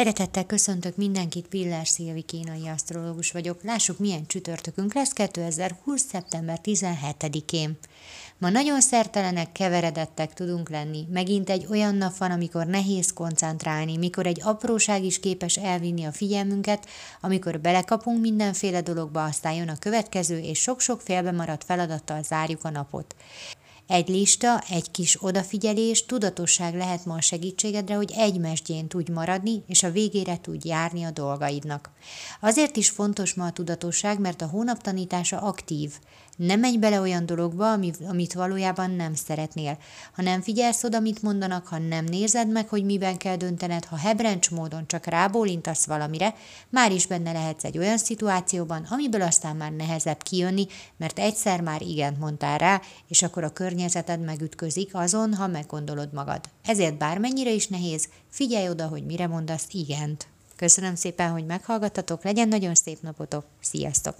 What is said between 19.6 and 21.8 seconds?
a következő, és sok-sok félbe maradt